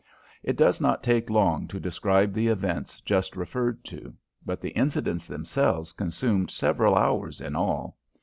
[0.41, 5.27] It does not take long to describe the events just referred to, but the incidents
[5.27, 7.97] themselves consumed several hours in all.